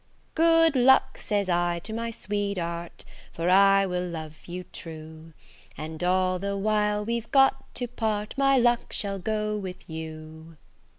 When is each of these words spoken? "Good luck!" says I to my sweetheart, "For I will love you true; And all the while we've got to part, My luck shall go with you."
"Good 0.33 0.75
luck!" 0.75 1.19
says 1.19 1.47
I 1.47 1.77
to 1.83 1.93
my 1.93 2.09
sweetheart, 2.09 3.05
"For 3.33 3.51
I 3.51 3.85
will 3.85 4.07
love 4.07 4.35
you 4.45 4.63
true; 4.63 5.33
And 5.77 6.03
all 6.03 6.39
the 6.39 6.57
while 6.57 7.05
we've 7.05 7.29
got 7.31 7.71
to 7.75 7.87
part, 7.87 8.33
My 8.35 8.57
luck 8.57 8.91
shall 8.91 9.19
go 9.19 9.55
with 9.55 9.87
you." 9.87 10.57